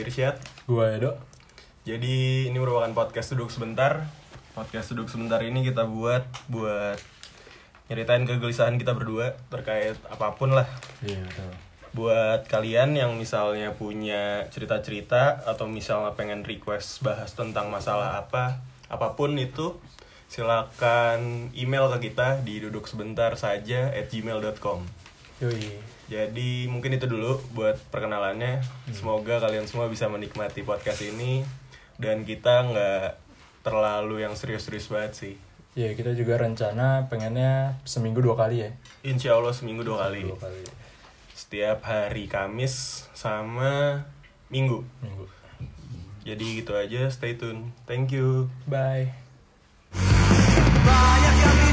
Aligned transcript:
Irsyad. 0.00 0.40
Gua 0.64 0.88
Edo. 0.96 1.12
Jadi 1.84 2.48
ini 2.48 2.56
merupakan 2.56 2.88
podcast 2.96 3.36
duduk 3.36 3.52
sebentar. 3.52 4.08
Podcast 4.56 4.96
duduk 4.96 5.12
sebentar 5.12 5.44
ini 5.44 5.60
kita 5.60 5.84
buat 5.84 6.24
buat 6.48 6.96
nyeritain 7.92 8.24
kegelisahan 8.24 8.80
kita 8.80 8.96
berdua 8.96 9.36
terkait 9.52 10.00
apa 10.08 10.40
pun 10.40 10.56
lah. 10.56 10.64
Iya 11.04 11.20
betul. 11.28 11.52
Buat 12.00 12.48
kalian 12.48 12.96
yang 12.96 13.12
misalnya 13.20 13.76
punya 13.76 14.48
cerita-cerita 14.48 15.44
atau 15.44 15.68
misalnya 15.68 16.16
pengen 16.16 16.40
request 16.40 17.04
bahas 17.04 17.36
tentang 17.36 17.68
masalah 17.68 18.24
apa, 18.24 18.64
apa 18.88 19.20
pun 19.20 19.36
itu 19.36 19.76
silakan 20.32 21.52
email 21.52 21.92
ke 21.92 22.08
kita 22.08 22.40
di 22.40 22.64
duduk 22.64 22.88
sebentar 22.88 23.36
saja 23.36 23.92
at 23.92 24.08
gmail.com. 24.08 25.06
Yoi. 25.44 25.76
Jadi 26.06 26.70
mungkin 26.70 26.96
itu 26.96 27.04
dulu 27.10 27.36
buat 27.52 27.76
perkenalannya. 27.90 28.62
Semoga 28.94 29.42
kalian 29.42 29.66
semua 29.68 29.90
bisa 29.90 30.06
menikmati 30.06 30.62
podcast 30.62 31.02
ini 31.02 31.42
dan 32.00 32.22
kita 32.22 32.70
nggak 32.70 33.08
terlalu 33.66 34.22
yang 34.22 34.38
serius-serius 34.38 34.88
banget 34.88 35.12
sih. 35.12 35.34
Iya 35.76 35.92
kita 35.92 36.16
juga 36.16 36.40
rencana 36.40 37.10
pengennya 37.12 37.76
seminggu 37.84 38.24
dua 38.24 38.38
kali 38.38 38.64
ya. 38.64 38.70
Insya 39.04 39.36
Allah 39.36 39.52
seminggu 39.52 39.84
dua 39.84 40.08
kali. 40.08 40.24
Dua 40.24 40.40
kali. 40.40 40.64
Setiap 41.36 41.84
hari 41.84 42.32
Kamis 42.32 43.04
sama 43.12 44.06
Minggu. 44.48 44.86
Minggu. 45.04 45.28
Jadi 46.24 46.64
gitu 46.64 46.72
aja. 46.72 47.12
Stay 47.12 47.36
tune. 47.36 47.76
Thank 47.84 48.16
you. 48.16 48.48
Bye. 48.64 49.12
Banyak 50.86 51.36
yang 51.44 51.65